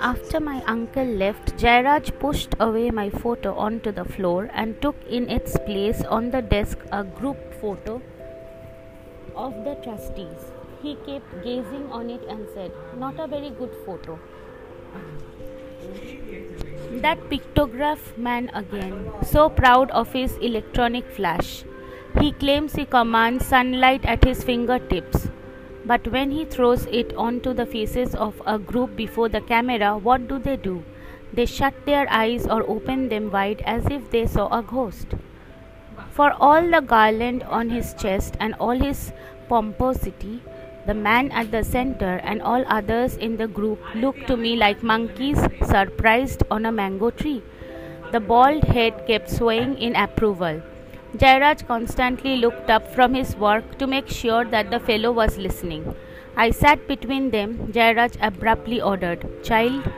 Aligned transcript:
After 0.00 0.40
my 0.40 0.62
uncle 0.66 1.04
left, 1.04 1.58
Jairaj 1.58 2.18
pushed 2.18 2.54
away 2.58 2.90
my 2.90 3.10
photo 3.10 3.54
onto 3.54 3.92
the 3.92 4.04
floor 4.06 4.48
and 4.54 4.80
took 4.80 4.96
in 5.06 5.28
its 5.28 5.58
place 5.66 6.02
on 6.04 6.30
the 6.30 6.40
desk 6.40 6.78
a 6.92 7.04
group 7.04 7.36
photo 7.60 8.00
of 9.36 9.52
the 9.64 9.74
trustees. 9.82 10.52
He 10.82 10.94
kept 10.94 11.44
gazing 11.44 11.90
on 11.90 12.08
it 12.08 12.22
and 12.26 12.46
said, 12.54 12.72
Not 12.96 13.20
a 13.20 13.26
very 13.26 13.50
good 13.50 13.74
photo. 13.84 14.18
That 17.02 17.18
pictograph 17.28 18.16
man 18.16 18.50
again, 18.54 19.10
so 19.22 19.50
proud 19.50 19.90
of 19.90 20.12
his 20.12 20.38
electronic 20.38 21.10
flash. 21.10 21.64
He 22.20 22.32
claims 22.32 22.74
he 22.74 22.84
commands 22.84 23.46
sunlight 23.46 24.04
at 24.04 24.24
his 24.24 24.42
fingertips. 24.42 25.28
But 25.84 26.08
when 26.08 26.30
he 26.30 26.44
throws 26.44 26.86
it 26.86 27.14
onto 27.16 27.52
the 27.54 27.64
faces 27.64 28.14
of 28.14 28.42
a 28.44 28.58
group 28.58 28.96
before 28.96 29.28
the 29.28 29.40
camera, 29.40 29.96
what 29.96 30.26
do 30.28 30.38
they 30.38 30.56
do? 30.56 30.82
They 31.32 31.46
shut 31.46 31.74
their 31.86 32.06
eyes 32.10 32.46
or 32.46 32.68
open 32.68 33.08
them 33.08 33.30
wide 33.30 33.62
as 33.64 33.86
if 33.86 34.10
they 34.10 34.26
saw 34.26 34.48
a 34.48 34.62
ghost. 34.62 35.14
For 36.10 36.32
all 36.32 36.68
the 36.68 36.80
garland 36.80 37.44
on 37.44 37.70
his 37.70 37.94
chest 37.94 38.36
and 38.40 38.54
all 38.54 38.78
his 38.78 39.12
pomposity, 39.48 40.42
the 40.86 40.94
man 40.94 41.30
at 41.30 41.50
the 41.50 41.62
center 41.62 42.20
and 42.24 42.42
all 42.42 42.64
others 42.66 43.16
in 43.16 43.36
the 43.36 43.46
group 43.46 43.78
looked 43.94 44.26
to 44.26 44.36
me 44.36 44.56
like 44.56 44.82
monkeys 44.82 45.38
surprised 45.64 46.42
on 46.50 46.66
a 46.66 46.72
mango 46.72 47.10
tree. 47.10 47.42
The 48.10 48.20
bald 48.20 48.64
head 48.64 49.06
kept 49.06 49.30
swaying 49.30 49.78
in 49.78 49.94
approval. 49.94 50.62
Jairaj 51.16 51.66
constantly 51.66 52.36
looked 52.36 52.68
up 52.68 52.86
from 52.94 53.14
his 53.14 53.34
work 53.34 53.78
to 53.78 53.86
make 53.86 54.08
sure 54.08 54.44
that 54.44 54.70
the 54.70 54.78
fellow 54.78 55.10
was 55.10 55.38
listening. 55.38 55.94
I 56.36 56.50
sat 56.50 56.86
between 56.86 57.30
them. 57.30 57.72
Jairaj 57.72 58.18
abruptly 58.20 58.82
ordered, 58.82 59.42
Child, 59.42 59.90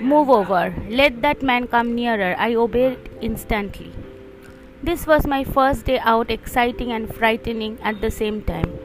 move 0.00 0.30
over. 0.30 0.74
Let 0.88 1.20
that 1.20 1.42
man 1.42 1.66
come 1.66 1.94
nearer. 1.94 2.34
I 2.38 2.54
obeyed 2.54 3.10
instantly. 3.20 3.92
This 4.82 5.06
was 5.06 5.26
my 5.26 5.44
first 5.44 5.84
day 5.84 5.98
out, 5.98 6.30
exciting 6.30 6.92
and 6.92 7.14
frightening 7.14 7.78
at 7.82 8.00
the 8.00 8.10
same 8.10 8.40
time. 8.40 8.78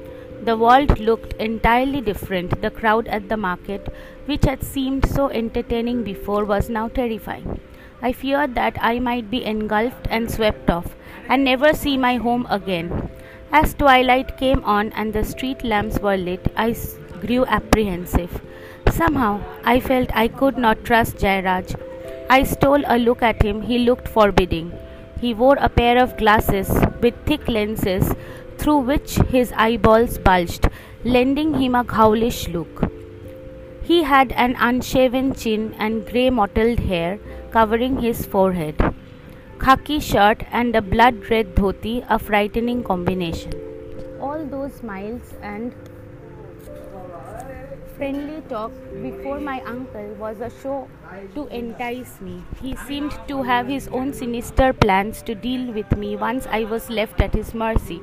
The 0.44 0.58
world 0.58 1.00
looked 1.00 1.31
entirely 1.42 2.02
different. 2.02 2.61
The 2.61 2.72
crowd 2.72 3.08
at 3.08 3.30
the 3.30 3.38
market, 3.38 3.88
which 4.25 4.44
had 4.44 4.64
seemed 4.64 5.08
so 5.08 5.30
entertaining 5.30 6.03
before, 6.03 6.44
was 6.44 6.70
now 6.70 6.89
terrifying. 6.89 7.61
I 8.02 8.11
feared 8.11 8.53
that 8.55 8.77
I 8.81 9.00
might 9.00 9.31
be 9.31 9.45
engulfed 9.45 10.08
and 10.09 10.30
swept 10.30 10.70
off 10.70 10.94
and 11.27 11.43
never 11.43 11.73
see 11.73 11.97
my 11.97 12.16
home 12.17 12.45
again. 12.49 13.09
As 13.52 13.73
twilight 13.73 14.38
came 14.38 14.63
on 14.63 14.91
and 14.93 15.13
the 15.13 15.23
street 15.23 15.63
lamps 15.63 15.99
were 15.99 16.17
lit, 16.17 16.52
I 16.55 16.75
grew 17.21 17.45
apprehensive. 17.45 18.41
Somehow, 18.91 19.41
I 19.63 19.80
felt 19.80 20.15
I 20.15 20.27
could 20.27 20.57
not 20.57 20.83
trust 20.83 21.17
Jairaj. 21.17 21.75
I 22.30 22.43
stole 22.43 22.83
a 22.85 22.97
look 22.97 23.21
at 23.21 23.41
him. 23.41 23.61
He 23.61 23.77
looked 23.80 24.07
forbidding. 24.07 24.71
He 25.21 25.33
wore 25.33 25.57
a 25.59 25.69
pair 25.69 26.02
of 26.02 26.17
glasses 26.17 26.69
with 27.02 27.13
thick 27.25 27.47
lenses 27.47 28.13
through 28.58 28.80
which 28.80 29.15
his 29.35 29.53
eyeballs 29.55 30.17
bulged, 30.17 30.67
lending 31.03 31.53
him 31.55 31.75
a 31.75 31.83
ghoulish 31.83 32.47
look. 32.49 32.91
He 33.83 34.03
had 34.03 34.31
an 34.31 34.55
unshaven 34.59 35.33
chin 35.33 35.75
and 35.77 36.05
grey 36.05 36.30
mottled 36.30 36.80
hair 36.80 37.19
covering 37.52 37.99
his 38.02 38.25
forehead 38.25 38.93
khaki 39.66 39.97
shirt 40.06 40.42
and 40.52 40.75
a 40.75 40.81
blood 40.81 41.30
red 41.30 41.56
dhoti, 41.56 42.06
a 42.09 42.19
frightening 42.19 42.83
combination. 42.83 43.53
All 44.20 44.45
those 44.45 44.73
smiles 44.73 45.33
and 45.42 45.73
friendly 47.95 48.42
talk 48.50 48.73
before 49.02 49.39
my 49.39 49.61
uncle 49.61 50.09
was 50.16 50.42
a 50.42 50.50
show 50.61 50.89
to 51.36 51.47
entice 51.47 52.20
me. 52.20 52.43
He 52.61 52.76
seemed 52.76 53.17
to 53.30 53.42
have 53.43 53.67
his 53.67 53.87
own 53.87 54.11
sinister 54.11 54.73
plans 54.73 55.21
to 55.21 55.33
deal 55.33 55.71
with 55.71 55.95
me 55.95 56.17
once 56.17 56.45
I 56.45 56.66
was 56.66 56.89
left 56.89 57.21
at 57.21 57.33
his 57.33 57.54
mercy. 57.54 58.02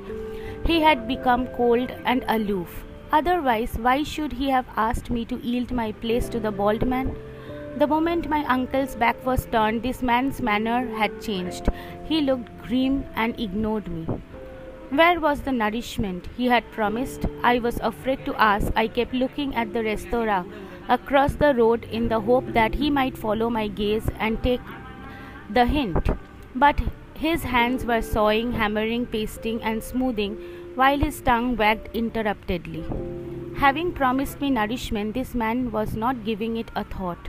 He 0.65 0.81
had 0.81 1.07
become 1.07 1.47
cold 1.49 1.93
and 2.07 2.25
aloof. 2.29 2.85
Otherwise, 3.13 3.77
why 3.77 4.03
should 4.03 4.33
he 4.33 4.49
have 4.49 4.65
asked 4.77 5.11
me 5.11 5.27
to 5.27 5.37
yield 5.37 5.73
my 5.73 5.93
place 5.93 6.31
to 6.31 6.41
the 6.41 6.53
bald 6.53 6.87
man? 6.87 7.15
The 7.77 7.87
moment 7.87 8.29
my 8.29 8.45
uncle's 8.45 8.95
back 8.95 9.25
was 9.25 9.47
turned, 9.47 9.83
this 9.83 10.03
man's 10.03 10.43
manner 10.43 10.87
had 10.97 11.23
changed. 11.23 11.69
He 12.05 12.21
looked 12.21 12.51
grim 12.67 13.05
and 13.15 13.39
ignored 13.41 13.89
me. 13.89 14.07
Where 14.91 15.21
was 15.21 15.43
the 15.43 15.53
nourishment 15.53 16.29
he 16.37 16.47
had 16.47 16.71
promised? 16.73 17.27
I 17.45 17.61
was 17.61 17.79
afraid 17.81 18.25
to 18.27 18.35
ask. 18.35 18.73
I 18.75 18.89
kept 18.89 19.15
looking 19.15 19.55
at 19.55 19.73
the 19.73 19.85
restaurant 19.85 20.53
across 20.89 21.35
the 21.35 21.55
road 21.55 21.85
in 21.85 22.09
the 22.09 22.21
hope 22.21 22.53
that 22.55 22.75
he 22.75 22.91
might 22.91 23.17
follow 23.17 23.49
my 23.49 23.69
gaze 23.69 24.09
and 24.19 24.43
take 24.43 24.61
the 25.49 25.65
hint. 25.65 26.11
But 26.55 26.81
his 27.15 27.45
hands 27.45 27.85
were 27.85 28.03
sawing, 28.03 28.53
hammering, 28.53 29.07
pasting, 29.07 29.63
and 29.63 29.83
smoothing, 29.83 30.37
while 30.75 30.99
his 30.99 31.21
tongue 31.21 31.57
wagged 31.57 31.89
interruptedly. 31.95 32.85
Having 33.59 33.93
promised 33.93 34.41
me 34.41 34.51
nourishment, 34.51 35.15
this 35.15 35.35
man 35.35 35.71
was 35.71 35.95
not 35.95 36.25
giving 36.25 36.57
it 36.57 36.71
a 36.75 36.83
thought. 36.83 37.29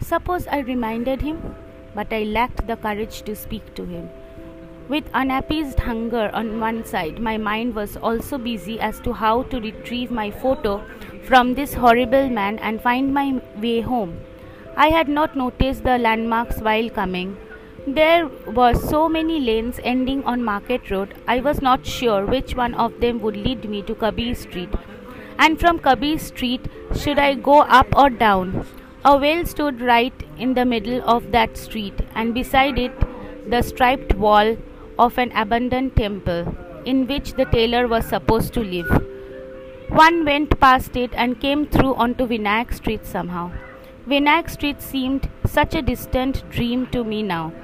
Suppose 0.00 0.46
I 0.46 0.60
reminded 0.60 1.22
him, 1.22 1.54
but 1.94 2.12
I 2.12 2.22
lacked 2.22 2.66
the 2.66 2.76
courage 2.76 3.22
to 3.22 3.36
speak 3.36 3.74
to 3.74 3.84
him. 3.84 4.08
With 4.88 5.04
unappeased 5.14 5.78
hunger 5.78 6.30
on 6.32 6.58
one 6.58 6.84
side, 6.84 7.20
my 7.20 7.36
mind 7.36 7.74
was 7.74 7.96
also 7.96 8.38
busy 8.38 8.80
as 8.80 8.98
to 9.00 9.12
how 9.12 9.42
to 9.44 9.60
retrieve 9.60 10.10
my 10.10 10.30
photo 10.30 10.82
from 11.24 11.54
this 11.54 11.74
horrible 11.74 12.28
man 12.28 12.58
and 12.58 12.82
find 12.82 13.14
my 13.14 13.40
way 13.56 13.82
home. 13.82 14.18
I 14.76 14.88
had 14.88 15.08
not 15.08 15.36
noticed 15.36 15.84
the 15.84 15.98
landmarks 15.98 16.58
while 16.58 16.90
coming. 16.90 17.36
There 17.86 18.26
were 18.46 18.74
so 18.74 19.08
many 19.08 19.38
lanes 19.38 19.78
ending 19.84 20.24
on 20.24 20.42
Market 20.42 20.90
Road, 20.90 21.14
I 21.28 21.40
was 21.40 21.62
not 21.62 21.86
sure 21.86 22.26
which 22.26 22.56
one 22.56 22.74
of 22.74 23.00
them 23.00 23.20
would 23.20 23.36
lead 23.36 23.68
me 23.68 23.82
to 23.82 23.94
Kabir 23.94 24.34
Street. 24.34 24.74
And 25.38 25.60
from 25.60 25.78
Kabir 25.78 26.18
Street, 26.18 26.68
should 26.96 27.18
I 27.18 27.34
go 27.34 27.60
up 27.60 27.96
or 27.96 28.10
down? 28.10 28.66
A 29.02 29.16
well 29.16 29.46
stood 29.46 29.80
right 29.80 30.12
in 30.36 30.52
the 30.52 30.66
middle 30.66 31.00
of 31.08 31.32
that 31.32 31.56
street, 31.56 31.94
and 32.14 32.34
beside 32.34 32.78
it 32.78 32.92
the 33.48 33.62
striped 33.62 34.14
wall 34.14 34.58
of 34.98 35.16
an 35.16 35.32
abandoned 35.32 35.96
temple 35.96 36.54
in 36.84 37.06
which 37.06 37.32
the 37.32 37.46
tailor 37.46 37.88
was 37.88 38.04
supposed 38.04 38.52
to 38.54 38.60
live. 38.60 38.90
One 39.88 40.26
went 40.26 40.60
past 40.60 40.96
it 40.96 41.10
and 41.14 41.40
came 41.40 41.66
through 41.66 41.94
onto 41.94 42.26
Vinayak 42.26 42.74
Street 42.74 43.06
somehow. 43.06 43.50
Vinayak 44.06 44.50
Street 44.50 44.82
seemed 44.82 45.30
such 45.46 45.74
a 45.74 45.80
distant 45.80 46.48
dream 46.50 46.86
to 46.88 47.02
me 47.02 47.22
now. 47.22 47.54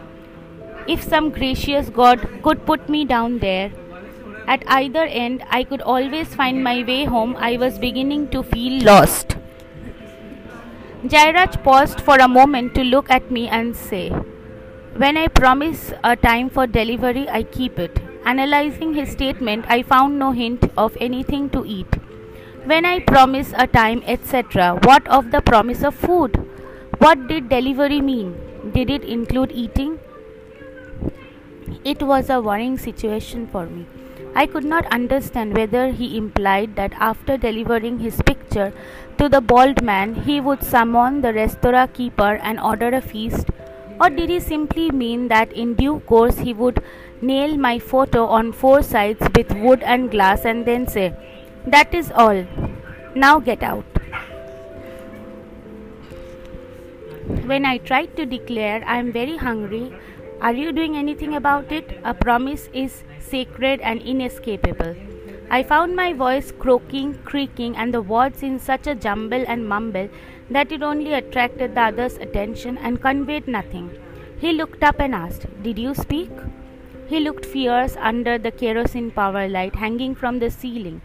If 0.89 1.03
some 1.03 1.31
gracious 1.31 1.91
God 1.91 2.27
could 2.43 2.65
put 2.65 2.89
me 2.89 3.05
down 3.05 3.41
there, 3.41 3.73
at 4.47 4.65
either 4.69 5.03
end 5.03 5.45
I 5.51 5.65
could 5.65 5.83
always 5.83 6.35
find 6.35 6.65
my 6.65 6.83
way 6.83 7.05
home, 7.05 7.37
I 7.39 7.59
was 7.59 7.79
beginning 7.79 8.29
to 8.31 8.43
feel 8.43 8.83
lost. 8.83 9.36
Jairaj 11.05 11.63
paused 11.63 12.01
for 12.01 12.17
a 12.17 12.27
moment 12.27 12.75
to 12.75 12.83
look 12.83 13.11
at 13.11 13.31
me 13.31 13.49
and 13.49 13.77
say, 13.77 14.09
When 14.97 15.19
I 15.19 15.29
promise 15.29 15.93
a 16.03 16.17
time 16.17 16.49
for 16.49 16.67
delivery, 16.67 17.29
I 17.29 17.43
keep 17.43 17.79
it. 17.79 18.01
Analyzing 18.25 18.95
his 18.95 19.11
statement, 19.11 19.67
I 19.69 19.83
found 19.83 20.19
no 20.19 20.33
hint 20.33 20.65
of 20.77 20.97
anything 20.99 21.51
to 21.51 21.65
eat. 21.67 21.87
When 22.65 22.87
I 22.87 23.01
promise 23.01 23.53
a 23.57 23.67
time, 23.67 24.03
etc., 24.07 24.81
what 24.85 25.07
of 25.07 25.31
the 25.33 25.43
promise 25.43 25.85
of 25.85 25.95
food? 25.95 26.35
What 26.99 27.29
did 27.29 27.51
delivery 27.51 28.01
mean? 28.01 28.35
Did 28.73 28.89
it 28.89 29.05
include 29.05 29.53
eating? 29.53 30.01
It 31.85 32.03
was 32.03 32.31
a 32.31 32.41
worrying 32.41 32.79
situation 32.79 33.47
for 33.47 33.67
me. 33.67 33.87
I 34.35 34.47
could 34.47 34.65
not 34.65 34.87
understand 34.87 35.55
whether 35.55 35.93
he 35.93 36.17
implied 36.17 36.75
that 36.77 36.95
after 36.95 37.37
delivering 37.37 37.99
his 37.99 38.21
picture 38.57 38.73
to 39.19 39.29
the 39.29 39.41
bald 39.41 39.83
man, 39.83 40.15
he 40.15 40.41
would 40.41 40.63
summon 40.63 41.21
the 41.23 41.33
restaurant 41.33 41.95
keeper 41.95 42.39
and 42.43 42.61
order 42.61 42.89
a 42.89 43.01
feast, 43.01 43.49
or 44.01 44.11
did 44.11 44.29
he 44.29 44.41
simply 44.41 44.91
mean 44.91 45.29
that 45.29 45.53
in 45.53 45.75
due 45.75 46.01
course 46.01 46.39
he 46.39 46.53
would 46.53 46.83
nail 47.23 47.57
my 47.57 47.79
photo 47.79 48.27
on 48.27 48.53
four 48.53 48.83
sides 48.83 49.21
with 49.37 49.53
wood 49.55 49.83
and 49.83 50.11
glass 50.11 50.45
and 50.45 50.67
then 50.67 50.87
say, 50.87 51.15
That 51.67 51.95
is 51.95 52.13
all. 52.15 52.45
Now 53.15 53.41
get 53.41 53.63
out. 53.63 53.85
When 57.47 57.65
I 57.65 57.79
tried 57.79 58.17
to 58.17 58.27
declare 58.27 58.85
I 58.87 58.99
am 58.99 59.13
very 59.13 59.37
hungry, 59.39 59.99
are 60.43 60.53
you 60.53 60.73
doing 60.73 60.97
anything 60.97 61.35
about 61.35 61.73
it? 61.73 61.99
A 62.05 62.13
promise 62.13 62.69
is 62.75 63.03
sacred 63.19 63.81
and 63.81 64.03
inescapable. 64.03 64.95
I 65.49 65.63
found 65.63 65.95
my 65.95 66.13
voice 66.13 66.53
croaking, 66.59 67.19
creaking, 67.25 67.77
and 67.77 67.95
the 67.95 68.03
words 68.03 68.43
in 68.43 68.59
such 68.59 68.87
a 68.87 68.95
jumble 68.95 69.45
and 69.47 69.69
mumble 69.69 70.09
that 70.51 70.73
it 70.73 70.83
only 70.83 71.15
attracted 71.15 71.75
the 71.75 71.83
other's 71.83 72.17
attention 72.17 72.79
and 72.79 73.01
conveyed 73.01 73.47
nothing. 73.47 73.91
He 74.39 74.53
looked 74.53 74.83
up 74.83 74.99
and 74.99 75.15
asked, 75.15 75.47
Did 75.63 75.79
you 75.79 75.95
speak? 75.95 76.31
He 77.09 77.21
looked 77.21 77.47
fierce 77.47 77.97
under 77.99 78.39
the 78.39 78.51
kerosene 78.51 79.13
power 79.13 79.49
light 79.49 79.77
hanging 79.77 80.15
from 80.15 80.41
the 80.41 80.51
ceiling. 80.51 81.01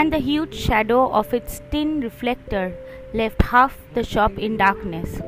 and 0.00 0.12
the 0.12 0.18
huge 0.18 0.54
shadow 0.54 1.10
of 1.20 1.32
its 1.34 1.60
tin 1.70 2.00
reflector 2.00 2.72
left 3.12 3.42
half 3.42 3.78
the 3.94 4.04
shop 4.04 4.38
in 4.38 4.56
darkness. 4.56 5.20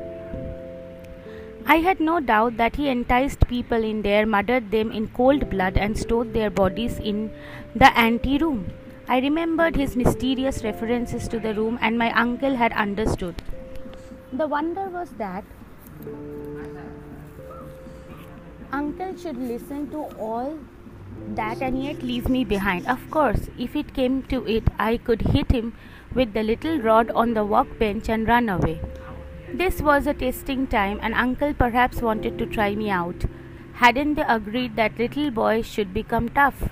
I 1.67 1.77
had 1.77 1.99
no 1.99 2.19
doubt 2.19 2.57
that 2.57 2.75
he 2.75 2.89
enticed 2.89 3.47
people 3.47 3.83
in 3.83 4.01
there, 4.03 4.25
murdered 4.25 4.69
them 4.71 4.91
in 4.91 5.07
cold 5.07 5.49
blood, 5.49 5.77
and 5.77 5.97
stored 5.97 6.33
their 6.33 6.49
bodies 6.49 6.99
in 6.99 7.31
the 7.75 7.97
ante 7.99 8.37
room. 8.37 8.67
I 9.07 9.19
remembered 9.19 9.75
his 9.75 9.95
mysterious 9.97 10.63
references 10.63 11.27
to 11.27 11.39
the 11.39 11.53
room, 11.53 11.77
and 11.81 11.97
my 11.97 12.11
uncle 12.13 12.55
had 12.55 12.71
understood. 12.71 13.35
The 14.31 14.47
wonder 14.47 14.89
was 14.89 15.09
that 15.17 15.43
uncle 18.71 19.17
should 19.17 19.37
listen 19.37 19.89
to 19.89 20.03
all 20.27 20.57
that 21.35 21.61
and 21.61 21.83
yet 21.83 22.01
leave 22.01 22.29
me 22.29 22.45
behind. 22.45 22.87
Of 22.87 23.09
course, 23.11 23.49
if 23.57 23.75
it 23.75 23.93
came 23.93 24.23
to 24.23 24.45
it, 24.47 24.63
I 24.79 24.97
could 24.97 25.21
hit 25.33 25.51
him 25.51 25.73
with 26.13 26.33
the 26.33 26.43
little 26.43 26.79
rod 26.79 27.11
on 27.11 27.33
the 27.33 27.45
workbench 27.45 28.09
and 28.09 28.27
run 28.27 28.47
away. 28.47 28.79
This 29.53 29.81
was 29.81 30.07
a 30.07 30.13
testing 30.13 30.65
time, 30.67 30.99
and 31.01 31.13
uncle 31.13 31.53
perhaps 31.53 32.01
wanted 32.01 32.37
to 32.37 32.45
try 32.45 32.73
me 32.73 32.89
out. 32.89 33.25
Hadn't 33.73 34.15
they 34.15 34.23
agreed 34.27 34.75
that 34.77 34.97
little 34.97 35.29
boys 35.29 35.65
should 35.65 35.93
become 35.93 36.29
tough? 36.29 36.69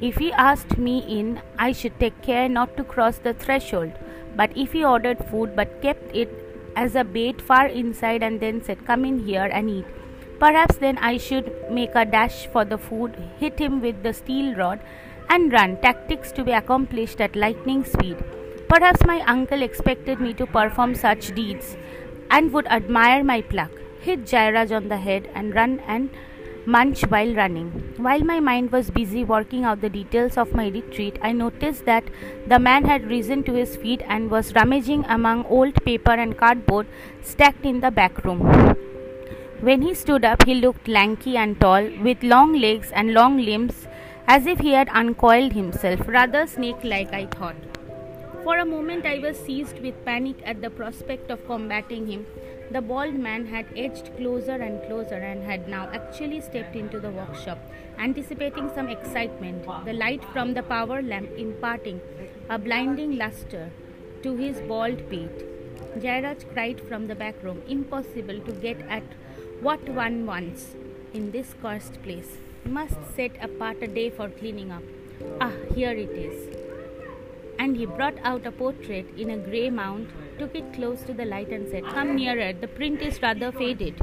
If 0.00 0.16
he 0.16 0.32
asked 0.32 0.78
me 0.78 1.00
in, 1.00 1.42
I 1.58 1.72
should 1.72 1.98
take 2.00 2.22
care 2.22 2.48
not 2.48 2.76
to 2.76 2.84
cross 2.84 3.18
the 3.18 3.34
threshold. 3.34 3.92
But 4.34 4.56
if 4.56 4.72
he 4.72 4.84
ordered 4.84 5.26
food 5.26 5.54
but 5.54 5.82
kept 5.82 6.14
it 6.16 6.30
as 6.74 6.94
a 6.94 7.04
bait 7.04 7.42
far 7.42 7.66
inside 7.66 8.22
and 8.22 8.40
then 8.40 8.62
said, 8.62 8.86
Come 8.86 9.04
in 9.04 9.18
here 9.18 9.50
and 9.52 9.68
eat, 9.68 9.84
perhaps 10.38 10.76
then 10.76 10.96
I 10.98 11.18
should 11.18 11.52
make 11.70 11.94
a 11.94 12.04
dash 12.06 12.46
for 12.46 12.64
the 12.64 12.78
food, 12.78 13.16
hit 13.38 13.58
him 13.58 13.82
with 13.82 14.02
the 14.02 14.14
steel 14.14 14.54
rod, 14.54 14.80
and 15.28 15.52
run, 15.52 15.76
tactics 15.82 16.32
to 16.32 16.44
be 16.44 16.52
accomplished 16.52 17.20
at 17.20 17.36
lightning 17.36 17.84
speed. 17.84 18.16
Perhaps 18.68 19.04
my 19.04 19.20
uncle 19.22 19.62
expected 19.62 20.20
me 20.20 20.32
to 20.34 20.46
perform 20.46 20.94
such 20.94 21.34
deeds 21.34 21.76
and 22.30 22.52
would 22.52 22.66
admire 22.68 23.22
my 23.22 23.42
pluck, 23.42 23.70
hit 24.00 24.24
Jairaj 24.24 24.74
on 24.74 24.88
the 24.88 24.96
head, 24.96 25.28
and 25.34 25.54
run 25.54 25.80
and 25.80 26.08
munch 26.66 27.02
while 27.02 27.34
running. 27.34 27.70
While 27.96 28.20
my 28.20 28.40
mind 28.40 28.72
was 28.72 28.90
busy 28.90 29.24
working 29.24 29.64
out 29.64 29.80
the 29.80 29.88
details 29.88 30.36
of 30.36 30.54
my 30.54 30.68
retreat, 30.68 31.18
I 31.22 31.32
noticed 31.32 31.84
that 31.86 32.04
the 32.46 32.58
man 32.58 32.84
had 32.84 33.08
risen 33.08 33.42
to 33.44 33.52
his 33.52 33.76
feet 33.76 34.02
and 34.06 34.30
was 34.30 34.54
rummaging 34.54 35.04
among 35.06 35.44
old 35.46 35.74
paper 35.84 36.12
and 36.12 36.36
cardboard 36.36 36.86
stacked 37.22 37.64
in 37.64 37.80
the 37.80 37.90
back 37.90 38.24
room. 38.24 38.40
When 39.60 39.82
he 39.82 39.94
stood 39.94 40.24
up, 40.24 40.44
he 40.44 40.54
looked 40.54 40.88
lanky 40.88 41.36
and 41.36 41.60
tall, 41.60 41.88
with 42.02 42.22
long 42.22 42.54
legs 42.54 42.90
and 42.92 43.12
long 43.12 43.38
limbs, 43.38 43.86
as 44.26 44.46
if 44.46 44.60
he 44.60 44.72
had 44.72 44.88
uncoiled 44.90 45.52
himself, 45.52 46.00
rather 46.06 46.46
snake 46.46 46.82
like, 46.82 47.12
I 47.12 47.26
thought. 47.26 47.56
For 48.42 48.56
a 48.58 48.64
moment, 48.64 49.04
I 49.04 49.18
was 49.18 49.38
seized 49.38 49.80
with 49.80 50.02
panic 50.04 50.36
at 50.46 50.62
the 50.62 50.70
prospect 50.70 51.30
of 51.30 51.46
combating 51.46 52.06
him 52.06 52.26
the 52.70 52.80
bald 52.80 53.14
man 53.14 53.46
had 53.46 53.66
edged 53.76 54.16
closer 54.16 54.52
and 54.52 54.82
closer 54.86 55.16
and 55.16 55.42
had 55.42 55.66
now 55.68 55.88
actually 55.92 56.40
stepped 56.40 56.76
into 56.76 57.00
the 57.00 57.10
workshop, 57.10 57.58
anticipating 57.98 58.70
some 58.74 58.88
excitement, 58.88 59.66
the 59.84 59.92
light 59.92 60.24
from 60.32 60.54
the 60.54 60.62
power 60.62 61.02
lamp 61.02 61.30
imparting 61.36 62.00
a 62.48 62.58
blinding 62.58 63.16
luster 63.16 63.70
to 64.22 64.36
his 64.36 64.60
bald 64.62 65.08
pate. 65.10 65.44
Jairaj 65.98 66.48
cried 66.52 66.80
from 66.80 67.08
the 67.08 67.14
back 67.14 67.42
room, 67.42 67.60
Impossible 67.68 68.40
to 68.40 68.52
get 68.52 68.80
at 68.88 69.02
what 69.60 69.88
one 69.88 70.24
wants 70.24 70.76
in 71.12 71.32
this 71.32 71.54
cursed 71.60 72.00
place. 72.02 72.36
Must 72.64 72.98
set 73.16 73.32
apart 73.42 73.82
a 73.82 73.88
day 73.88 74.10
for 74.10 74.28
cleaning 74.28 74.70
up. 74.70 74.82
Ah, 75.40 75.52
here 75.74 75.92
it 75.92 76.10
is. 76.10 76.56
And 77.58 77.76
he 77.76 77.86
brought 77.86 78.18
out 78.22 78.46
a 78.46 78.52
portrait 78.52 79.06
in 79.18 79.30
a 79.30 79.36
grey 79.36 79.70
mount 79.70 80.08
took 80.40 80.54
it 80.56 80.72
close 80.72 81.02
to 81.02 81.12
the 81.12 81.24
light 81.26 81.50
and 81.50 81.68
said, 81.68 81.84
Come 81.84 82.16
nearer, 82.16 82.52
the 82.54 82.68
print 82.68 83.02
is 83.02 83.20
rather 83.20 83.52
faded. 83.52 84.00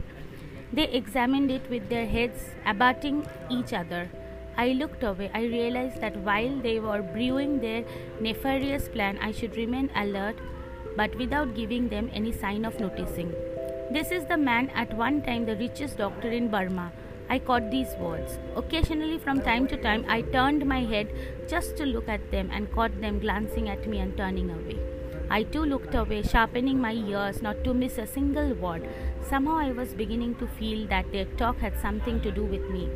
They 0.72 0.88
examined 1.00 1.50
it 1.50 1.68
with 1.69 1.89
their 1.89 2.06
heads 2.06 2.50
abating 2.66 3.25
each 3.50 3.74
other. 3.74 4.07
I 4.56 4.68
looked 4.74 5.04
away. 5.04 5.31
I 5.34 5.45
realized 5.45 6.00
that 6.01 6.18
while 6.18 6.56
they 6.60 6.80
were 6.80 7.01
brewing 7.01 7.60
their 7.60 7.84
nefarious 8.19 8.88
plan, 8.88 9.18
I 9.19 9.31
should 9.31 9.56
remain 9.56 9.89
alert, 9.95 10.36
but 10.95 11.16
without 11.16 11.56
giving 11.56 11.89
them 11.89 12.12
any 12.13 12.31
sign 12.31 12.66
of 12.66 12.80
noticing. 12.80 13.33
This 13.92 14.12
is 14.12 14.25
the 14.25 14.38
man 14.38 14.69
at 14.75 14.94
one 14.94 15.22
time 15.22 15.45
the 15.45 15.56
richest 15.56 15.98
doctor 15.98 16.30
in 16.30 16.50
Burma. 16.50 16.92
I 17.30 17.40
caught 17.40 17.72
these 17.72 17.95
words. 18.00 18.38
Occasionally, 18.56 19.18
from 19.18 19.42
time 19.42 19.68
to 19.69 19.78
time, 19.78 20.06
I 20.07 20.22
turned 20.22 20.66
my 20.66 20.83
head 20.83 21.10
just 21.48 21.78
to 21.78 21.86
look 21.86 22.07
at 22.07 22.30
them 22.30 22.50
and 22.51 22.72
caught 22.72 23.01
them 23.01 23.19
glancing 23.19 23.69
at 23.69 23.88
me 23.88 24.00
and 24.00 24.16
turning 24.16 24.50
away. 24.51 24.78
I 25.29 25.44
too 25.44 25.65
looked 25.65 25.94
away, 25.94 26.21
sharpening 26.24 26.79
my 26.79 26.94
ears 26.94 27.41
not 27.41 27.63
to 27.63 27.74
miss 27.74 27.97
a 27.97 28.07
single 28.07 28.53
word. 28.53 28.88
Somehow 29.29 29.57
I 29.57 29.71
was 29.71 29.94
beginning 29.94 30.35
to 30.35 30.47
feel 30.47 30.88
that 30.88 31.12
their 31.12 31.25
talk 31.25 31.59
had 31.59 31.79
something 31.81 32.21
to 32.21 32.31
do 32.31 32.44
with 32.44 32.69
me. 32.69 32.89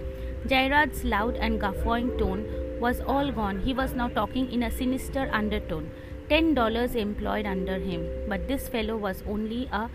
Jairaj's 0.48 1.04
loud 1.04 1.36
and 1.36 1.60
guffawing 1.60 2.18
tone 2.18 2.46
was 2.80 3.02
all 3.02 3.32
gone. 3.32 3.60
He 3.60 3.74
was 3.74 3.94
now 3.94 4.08
talking 4.08 4.52
in 4.52 4.64
a 4.64 4.72
sinister 4.72 5.30
undertone. 5.32 5.92
Ten 6.30 6.54
dollars 6.54 6.96
employed 6.96 7.46
under 7.46 7.78
him, 7.78 8.08
but 8.28 8.48
this 8.48 8.70
fellow 8.70 8.96
was 8.98 9.24
only 9.28 9.70
a 9.72 9.90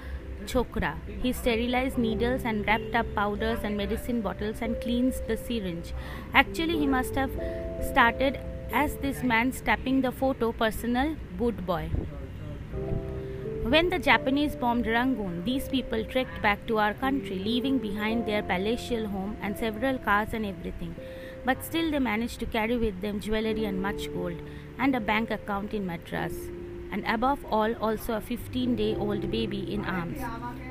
chokra. 0.45 0.95
He 1.23 1.33
sterilized 1.33 1.99
needles 1.99 2.43
and 2.45 2.67
wrapped 2.67 2.95
up 2.95 3.07
powders 3.15 3.61
and 3.65 3.77
medicine 3.77 4.21
bottles 4.21 4.61
and 4.61 4.81
cleansed 4.81 5.27
the 5.27 5.37
syringe. 5.37 5.95
Actually, 6.35 6.79
he 6.79 6.87
must 6.87 7.15
have 7.15 7.33
started 7.91 8.39
as 8.73 8.97
this 8.97 9.23
man's 9.23 9.61
tapping 9.61 10.03
the 10.03 10.13
photo 10.13 10.53
personal 10.53 11.17
boot 11.39 11.65
boy. 11.67 11.91
When 13.69 13.89
the 13.91 13.99
Japanese 13.99 14.55
bombed 14.55 14.87
Rangoon, 14.87 15.43
these 15.45 15.69
people 15.69 16.05
trekked 16.05 16.41
back 16.41 16.65
to 16.69 16.79
our 16.79 16.95
country, 16.95 17.37
leaving 17.37 17.79
behind 17.79 18.25
their 18.25 18.41
palatial 18.41 19.09
home 19.09 19.37
and 19.43 19.59
several 19.59 19.99
cars 19.99 20.29
and 20.35 20.47
everything. 20.47 20.95
But 21.45 21.65
still, 21.65 21.91
they 21.91 21.99
managed 21.99 22.39
to 22.41 22.47
carry 22.47 22.77
with 22.77 23.01
them 23.01 23.19
jewelry 23.19 23.65
and 23.65 23.83
much 23.83 24.07
gold, 24.13 24.41
and 24.79 24.95
a 24.95 25.01
bank 25.01 25.33
account 25.33 25.75
in 25.75 25.85
Madras. 25.85 26.37
And 26.93 27.05
above 27.09 27.45
all, 27.51 27.75
also 27.81 28.15
a 28.15 28.21
15 28.21 28.77
day 28.77 28.95
old 28.95 29.29
baby 29.33 29.75
in 29.75 29.85
arms. 29.85 30.21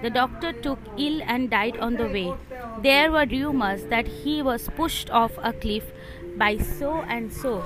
The 0.01 0.09
doctor 0.09 0.53
took 0.53 0.80
ill 0.97 1.21
and 1.24 1.50
died 1.50 1.75
on 1.75 1.97
the 1.97 2.07
way. 2.07 2.33
There 2.81 3.12
were 3.12 3.25
rumors 3.25 3.83
that 3.88 4.07
he 4.07 4.42
was 4.42 4.69
pushed 4.77 5.09
off 5.09 5.38
a 5.44 5.51
cliff 5.51 5.92
by 6.38 6.56
so 6.59 7.01
and 7.01 7.33
so 7.33 7.62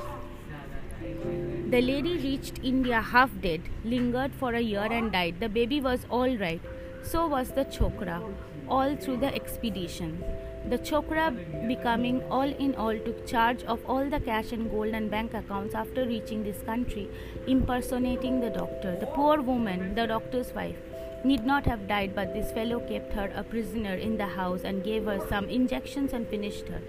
the 1.71 1.81
lady 1.81 2.17
reached 2.17 2.59
India 2.63 2.99
half 2.99 3.29
dead, 3.41 3.61
lingered 3.83 4.33
for 4.33 4.55
a 4.55 4.59
year 4.59 4.87
and 4.91 5.11
died. 5.11 5.35
The 5.39 5.49
baby 5.49 5.79
was 5.79 6.05
all 6.09 6.35
right. 6.37 6.59
So 7.03 7.27
was 7.27 7.51
the 7.51 7.65
chokra, 7.65 8.23
all 8.67 8.95
through 8.95 9.17
the 9.17 9.33
expedition. 9.35 10.23
The 10.67 10.79
chokra 10.79 11.27
becoming 11.67 12.23
all 12.23 12.51
in 12.65 12.73
all 12.73 12.97
took 12.97 13.27
charge 13.27 13.63
of 13.65 13.85
all 13.85 14.09
the 14.09 14.19
cash 14.19 14.51
and 14.51 14.71
gold 14.71 14.95
and 14.95 15.11
bank 15.11 15.35
accounts 15.35 15.75
after 15.75 16.05
reaching 16.07 16.43
this 16.43 16.63
country, 16.63 17.07
impersonating 17.45 18.39
the 18.39 18.49
doctor. 18.49 18.95
The 18.99 19.05
poor 19.05 19.39
woman, 19.41 19.93
the 19.93 20.07
doctor's 20.07 20.51
wife, 20.53 20.77
need 21.23 21.45
not 21.45 21.67
have 21.67 21.87
died, 21.87 22.15
but 22.15 22.33
this 22.33 22.51
fellow 22.51 22.79
kept 22.79 23.13
her 23.13 23.31
a 23.35 23.43
prisoner 23.43 23.93
in 23.93 24.17
the 24.17 24.25
house 24.25 24.61
and 24.63 24.83
gave 24.83 25.05
her 25.05 25.19
some 25.29 25.47
injections 25.49 26.13
and 26.13 26.27
finished 26.27 26.67
her. 26.69 26.81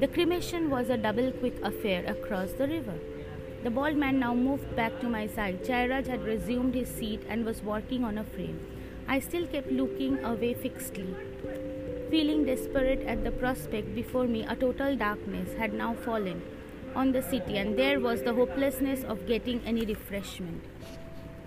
The 0.00 0.08
cremation 0.08 0.68
was 0.68 0.90
a 0.90 0.98
double 0.98 1.32
quick 1.32 1.58
affair 1.62 2.04
across 2.06 2.52
the 2.52 2.68
river. 2.68 2.98
The 3.64 3.70
bald 3.70 3.96
man 3.96 4.20
now 4.20 4.34
moved 4.34 4.76
back 4.76 5.00
to 5.00 5.08
my 5.08 5.26
side. 5.26 5.64
Jairaj 5.64 6.06
had 6.06 6.24
resumed 6.24 6.74
his 6.74 6.88
seat 6.88 7.22
and 7.28 7.44
was 7.44 7.60
working 7.62 8.04
on 8.04 8.16
a 8.16 8.24
frame. 8.24 8.60
I 9.08 9.18
still 9.18 9.46
kept 9.46 9.72
looking 9.72 10.22
away 10.24 10.54
fixedly. 10.54 11.16
Feeling 12.08 12.44
desperate 12.44 13.00
at 13.02 13.24
the 13.24 13.32
prospect 13.32 13.94
before 13.94 14.26
me, 14.28 14.44
a 14.46 14.54
total 14.54 14.96
darkness 14.96 15.54
had 15.54 15.72
now 15.72 15.94
fallen 15.94 16.40
on 16.94 17.12
the 17.12 17.22
city, 17.22 17.58
and 17.58 17.76
there 17.76 17.98
was 18.00 18.22
the 18.22 18.32
hopelessness 18.32 19.02
of 19.04 19.26
getting 19.26 19.60
any 19.66 19.84
refreshment. 19.84 20.62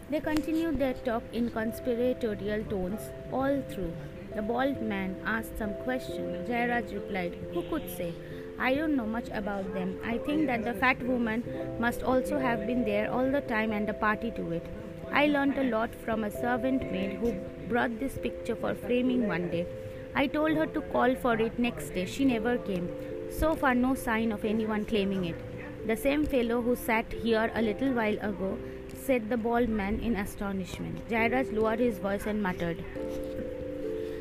They 0.09 0.19
continued 0.19 0.79
their 0.79 0.93
talk 0.93 1.23
in 1.31 1.49
conspiratorial 1.49 2.65
tones 2.65 3.09
all 3.31 3.61
through. 3.69 3.93
The 4.35 4.41
bald 4.41 4.81
man 4.81 5.15
asked 5.25 5.57
some 5.57 5.73
question. 5.85 6.45
Jairaj 6.45 6.93
replied, 6.93 7.37
Who 7.53 7.63
could 7.63 7.89
say? 7.89 8.13
I 8.61 8.75
don't 8.75 8.95
know 8.95 9.07
much 9.07 9.29
about 9.33 9.73
them. 9.73 9.99
I 10.05 10.19
think 10.19 10.45
that 10.45 10.63
the 10.63 10.75
fat 10.75 11.01
woman 11.01 11.43
must 11.79 12.03
also 12.03 12.37
have 12.37 12.67
been 12.67 12.83
there 12.85 13.11
all 13.11 13.31
the 13.31 13.41
time 13.41 13.71
and 13.71 13.89
a 13.89 13.93
party 13.93 14.29
to 14.35 14.51
it. 14.51 14.67
I 15.11 15.25
learnt 15.27 15.57
a 15.57 15.63
lot 15.63 15.95
from 16.05 16.23
a 16.23 16.29
servant 16.29 16.91
maid 16.91 17.17
who 17.17 17.31
brought 17.67 17.99
this 17.99 18.19
picture 18.19 18.55
for 18.55 18.75
framing 18.75 19.27
one 19.27 19.49
day. 19.49 19.65
I 20.13 20.27
told 20.27 20.57
her 20.57 20.67
to 20.67 20.81
call 20.93 21.15
for 21.15 21.33
it 21.39 21.57
next 21.57 21.95
day. 21.95 22.05
She 22.05 22.23
never 22.23 22.57
came. 22.59 22.87
So 23.31 23.55
far, 23.55 23.73
no 23.73 23.95
sign 23.95 24.31
of 24.31 24.45
anyone 24.45 24.85
claiming 24.85 25.25
it. 25.25 25.41
The 25.87 25.97
same 25.97 26.27
fellow 26.27 26.61
who 26.61 26.75
sat 26.75 27.11
here 27.11 27.51
a 27.55 27.61
little 27.63 27.93
while 27.93 28.19
ago, 28.29 28.59
said 28.95 29.29
the 29.29 29.37
bald 29.37 29.69
man 29.69 29.99
in 30.01 30.15
astonishment. 30.15 31.09
Jairaj 31.09 31.51
lowered 31.51 31.79
his 31.79 31.97
voice 31.97 32.27
and 32.27 32.43
muttered, 32.43 32.83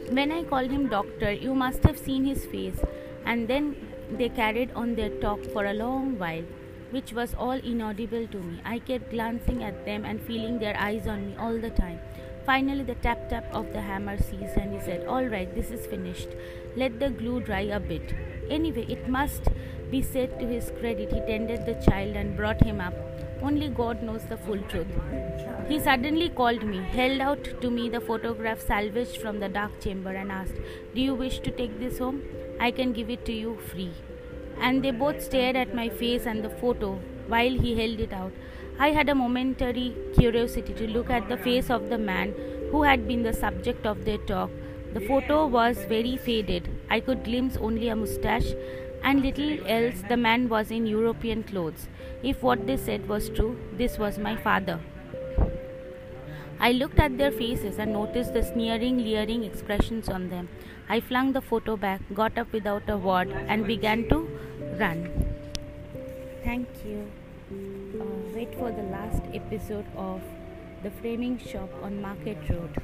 When 0.08 0.32
I 0.32 0.44
called 0.44 0.70
him 0.70 0.88
doctor, 0.88 1.30
you 1.30 1.54
must 1.54 1.82
have 1.82 1.98
seen 1.98 2.24
his 2.24 2.46
face. 2.46 2.80
And 3.26 3.46
then 3.46 3.76
they 4.18 4.28
carried 4.28 4.70
on 4.74 4.94
their 4.94 5.10
talk 5.20 5.44
for 5.52 5.64
a 5.66 5.74
long 5.74 6.18
while. 6.18 6.44
which 6.94 7.12
was 7.16 7.34
all 7.34 7.60
inaudible 7.72 8.26
to 8.30 8.38
me. 8.38 8.60
I 8.64 8.78
kept 8.86 9.10
glancing 9.10 9.62
at 9.62 9.84
them 9.84 10.04
and 10.04 10.20
feeling 10.20 10.58
their 10.58 10.76
eyes 10.76 11.06
on 11.06 11.20
me 11.26 11.36
all 11.38 11.58
the 11.64 11.70
time. 11.70 12.00
Finally, 12.46 12.82
the 12.88 12.96
tap 12.96 13.28
tap 13.28 13.44
of 13.60 13.72
the 13.72 13.80
hammer 13.80 14.16
ceased, 14.16 14.56
and 14.56 14.74
he 14.74 14.80
said, 14.80 15.06
All 15.06 15.24
right, 15.34 15.54
this 15.54 15.70
is 15.70 15.86
finished. 15.86 16.28
Let 16.76 16.98
the 16.98 17.10
glue 17.10 17.40
dry 17.40 17.60
a 17.60 17.78
bit. 17.78 18.14
Anyway, 18.48 18.86
it 18.88 19.08
must 19.08 19.52
be 19.90 20.02
said 20.02 20.38
to 20.40 20.46
his 20.46 20.72
credit, 20.80 21.12
he 21.12 21.20
tended 21.20 21.64
the 21.66 21.74
child 21.88 22.16
and 22.16 22.36
brought 22.36 22.60
him 22.62 22.80
up. 22.80 22.94
Only 23.42 23.68
God 23.68 24.02
knows 24.02 24.24
the 24.24 24.36
full 24.36 24.58
truth. 24.74 24.88
He 25.68 25.78
suddenly 25.78 26.28
called 26.28 26.64
me, 26.64 26.78
held 26.78 27.20
out 27.20 27.44
to 27.60 27.70
me 27.70 27.88
the 27.88 28.00
photograph 28.00 28.60
salvaged 28.60 29.18
from 29.18 29.38
the 29.40 29.48
dark 29.48 29.80
chamber, 29.80 30.10
and 30.10 30.32
asked, 30.32 30.60
Do 30.94 31.00
you 31.00 31.14
wish 31.14 31.38
to 31.40 31.50
take 31.50 31.78
this 31.78 31.98
home? 31.98 32.22
I 32.60 32.70
can 32.70 32.92
give 32.92 33.10
it 33.10 33.24
to 33.26 33.32
you 33.32 33.58
free. 33.68 33.92
And 34.60 34.84
they 34.84 34.90
both 34.90 35.22
stared 35.22 35.56
at 35.56 35.74
my 35.74 35.88
face 35.88 36.26
and 36.26 36.44
the 36.44 36.50
photo 36.50 37.00
while 37.26 37.58
he 37.66 37.74
held 37.80 38.00
it 38.00 38.12
out. 38.12 38.32
I 38.78 38.90
had 38.90 39.08
a 39.08 39.14
momentary 39.14 39.94
curiosity 40.18 40.74
to 40.74 40.86
look 40.88 41.10
at 41.10 41.28
the 41.28 41.38
face 41.38 41.70
of 41.70 41.88
the 41.88 41.98
man 41.98 42.34
who 42.70 42.82
had 42.82 43.08
been 43.08 43.22
the 43.22 43.32
subject 43.32 43.86
of 43.86 44.04
their 44.04 44.18
talk. 44.18 44.50
The 44.92 45.00
photo 45.00 45.46
was 45.46 45.84
very 45.84 46.16
faded. 46.16 46.68
I 46.90 47.00
could 47.00 47.24
glimpse 47.24 47.56
only 47.56 47.88
a 47.88 47.96
moustache, 47.96 48.52
and 49.02 49.22
little 49.22 49.66
else 49.66 50.02
the 50.08 50.16
man 50.16 50.48
was 50.48 50.70
in 50.70 50.86
European 50.86 51.42
clothes. 51.42 51.88
If 52.22 52.42
what 52.42 52.66
they 52.66 52.76
said 52.76 53.08
was 53.08 53.30
true, 53.30 53.56
this 53.78 53.98
was 53.98 54.18
my 54.18 54.36
father. 54.36 54.80
I 56.62 56.72
looked 56.72 57.00
at 57.00 57.16
their 57.16 57.32
faces 57.32 57.78
and 57.78 57.94
noticed 57.94 58.34
the 58.34 58.42
sneering, 58.42 58.98
leering 58.98 59.44
expressions 59.44 60.10
on 60.10 60.28
them. 60.28 60.50
I 60.90 61.00
flung 61.00 61.32
the 61.32 61.40
photo 61.40 61.74
back, 61.76 62.02
got 62.12 62.36
up 62.36 62.52
without 62.52 62.82
a 62.88 62.98
word, 62.98 63.30
and 63.48 63.66
began 63.66 64.06
to 64.10 64.28
run. 64.78 65.08
Thank 66.44 66.68
you. 66.84 67.10
Uh, 67.98 68.04
wait 68.34 68.54
for 68.54 68.70
the 68.70 68.82
last 68.82 69.22
episode 69.32 69.86
of 69.96 70.20
The 70.82 70.90
Framing 70.90 71.38
Shop 71.38 71.70
on 71.82 72.02
Market 72.02 72.36
Road. 72.50 72.76